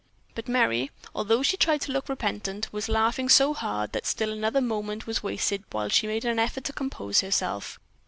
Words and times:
But 0.33 0.47
Merry, 0.47 0.89
although 1.13 1.43
she 1.43 1.57
tried 1.57 1.81
to 1.81 1.91
look 1.91 2.09
repentant, 2.09 2.73
was 2.73 2.89
laughing 2.89 3.29
so 3.29 3.53
hard 3.53 3.91
that 3.91 4.07
still 4.07 4.31
another 4.33 4.59
moment 4.59 5.05
was 5.05 5.21
wasted 5.21 5.63
while 5.71 5.89
she 5.89 6.07
made 6.07 6.25
an 6.25 6.39
effort 6.39 6.63
to 6.63 6.73
compose 6.73 7.21
herself. 7.21 7.79